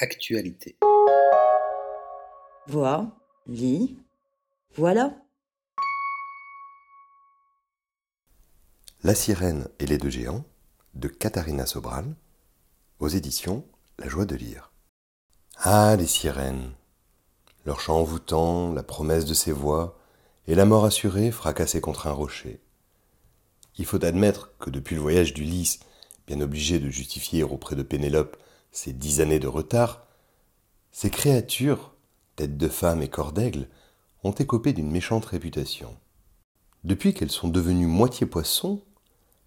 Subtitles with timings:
[0.00, 0.76] Actualité.
[2.66, 3.96] Vois, lis,
[4.74, 5.14] voilà.
[9.04, 10.44] La sirène et les deux géants
[10.94, 12.16] de Katharina Sobral
[12.98, 13.64] aux éditions
[14.00, 14.72] La joie de lire.
[15.58, 16.72] Ah, les sirènes
[17.64, 19.96] Leur chant envoûtant, la promesse de ses voix,
[20.48, 22.60] et la mort assurée fracassée contre un rocher.
[23.78, 25.78] Il faut admettre que depuis le voyage d'Ulysse,
[26.26, 28.36] bien obligé de justifier auprès de Pénélope
[28.74, 30.06] ses dix années de retard,
[30.90, 31.94] ces créatures,
[32.36, 33.68] têtes de femme et corps d'aigle,
[34.24, 35.96] ont écopé d'une méchante réputation.
[36.82, 38.82] Depuis qu'elles sont devenues moitié poissons,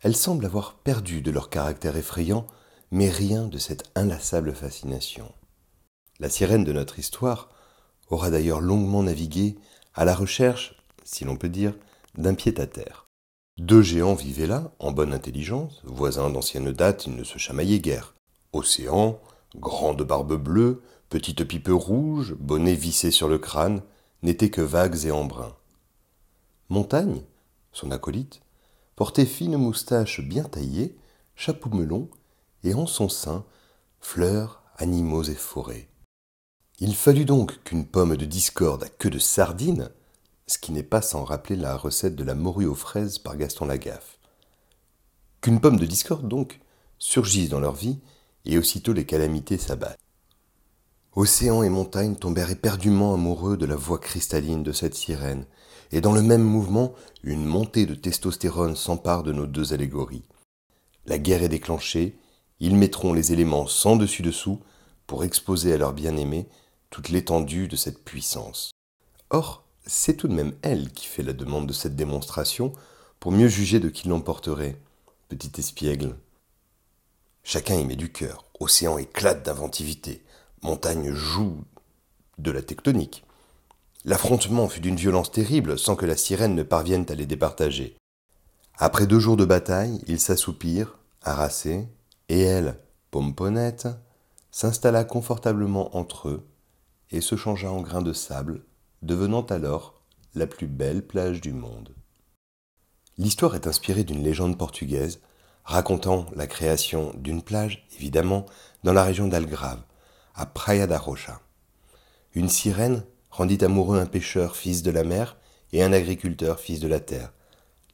[0.00, 2.46] elles semblent avoir perdu de leur caractère effrayant,
[2.90, 5.32] mais rien de cette inlassable fascination.
[6.20, 7.50] La sirène de notre histoire
[8.08, 9.56] aura d'ailleurs longuement navigué
[9.94, 11.74] à la recherche, si l'on peut dire,
[12.16, 13.06] d'un pied-à-terre.
[13.58, 18.15] Deux géants vivaient là, en bonne intelligence, voisins d'ancienne date, ils ne se chamaillaient guère.
[18.56, 19.20] Océan,
[19.56, 23.82] grande barbe bleue, petite pipe rouge, bonnet vissé sur le crâne,
[24.22, 25.56] n'étaient que vagues et embruns.
[26.68, 27.22] Montagne,
[27.72, 28.40] son acolyte,
[28.96, 30.96] portait fine moustache bien taillée,
[31.34, 32.08] chapeau melon,
[32.64, 33.44] et en son sein,
[34.00, 35.88] fleurs, animaux et forêts.
[36.78, 39.90] Il fallut donc qu'une pomme de discorde à queue de sardine,
[40.46, 43.66] ce qui n'est pas sans rappeler la recette de la morue aux fraises par Gaston
[43.66, 44.18] Lagaffe.
[45.40, 46.60] Qu'une pomme de discorde, donc,
[46.98, 48.00] surgisse dans leur vie,
[48.46, 49.98] et aussitôt les calamités s'abattent.
[51.14, 55.46] Océan et montagne tombèrent éperdument amoureux de la voix cristalline de cette sirène,
[55.92, 60.24] et dans le même mouvement, une montée de testostérone s'empare de nos deux allégories.
[61.06, 62.18] La guerre est déclenchée,
[62.60, 64.60] ils mettront les éléments sans dessus-dessous
[65.06, 66.48] pour exposer à leur bien-aimé
[66.90, 68.72] toute l'étendue de cette puissance.
[69.30, 72.72] Or, c'est tout de même elle qui fait la demande de cette démonstration
[73.20, 74.80] pour mieux juger de qui l'emporterait.
[75.28, 76.16] Petit espiègle.
[77.48, 80.24] Chacun y met du cœur, océan éclate d'inventivité,
[80.64, 81.62] montagne joue
[82.38, 83.24] de la tectonique.
[84.04, 87.96] L'affrontement fut d'une violence terrible sans que la sirène ne parvienne à les départager.
[88.78, 91.86] Après deux jours de bataille, ils s'assoupirent, harassés,
[92.28, 92.80] et elle,
[93.12, 93.86] pomponnette,
[94.50, 96.48] s'installa confortablement entre eux
[97.12, 98.64] et se changea en grain de sable,
[99.02, 100.02] devenant alors
[100.34, 101.94] la plus belle plage du monde.
[103.18, 105.20] L'histoire est inspirée d'une légende portugaise
[105.66, 108.46] racontant la création d'une plage, évidemment,
[108.84, 109.82] dans la région d'Algrave,
[110.36, 111.40] à Praia da Rocha.
[112.34, 115.36] Une sirène rendit amoureux un pêcheur fils de la mer
[115.72, 117.32] et un agriculteur fils de la terre.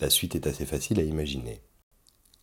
[0.00, 1.62] La suite est assez facile à imaginer.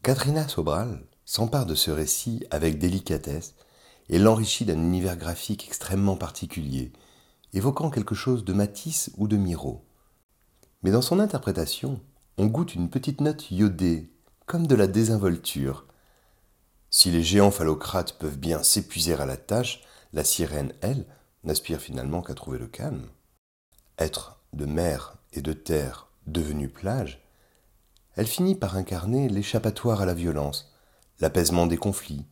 [0.03, 3.55] Katrina Sobral s'empare de ce récit avec délicatesse
[4.09, 6.93] et l'enrichit d'un univers graphique extrêmement particulier,
[7.53, 9.83] évoquant quelque chose de Matisse ou de Miro.
[10.83, 11.99] Mais dans son interprétation,
[12.37, 14.11] on goûte une petite note iodée,
[14.45, 15.85] comme de la désinvolture.
[16.89, 19.83] Si les géants phallocrates peuvent bien s'épuiser à la tâche,
[20.13, 21.05] la sirène, elle,
[21.43, 23.07] n'aspire finalement qu'à trouver le calme.
[23.97, 27.21] Être de mer et de terre devenue plage,
[28.15, 30.73] elle finit par incarner l'échappatoire à la violence,
[31.19, 32.25] l'apaisement des conflits,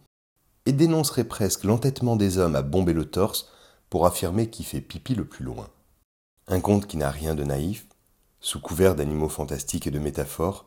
[0.66, 3.50] et dénoncerait presque l'entêtement des hommes à bomber le torse
[3.90, 5.69] pour affirmer qui fait pipi le plus loin.
[6.47, 7.85] Un conte qui n'a rien de naïf,
[8.40, 10.66] sous couvert d'animaux fantastiques et de métaphores,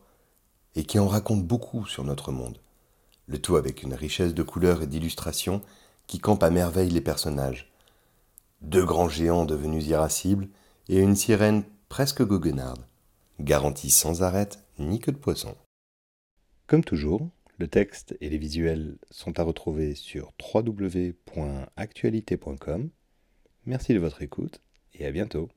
[0.77, 2.59] et qui en raconte beaucoup sur notre monde,
[3.25, 5.63] le tout avec une richesse de couleurs et d'illustrations
[6.05, 7.73] qui campe à merveille les personnages.
[8.61, 10.49] Deux grands géants devenus irascibles
[10.87, 12.85] et une sirène presque goguenarde,
[13.39, 15.55] garantie sans arrêt ni que de poisson.
[16.67, 17.27] Comme toujours,
[17.57, 22.91] le texte et les visuels sont à retrouver sur www.actualité.com.
[23.65, 24.61] Merci de votre écoute
[24.93, 25.49] et à bientôt.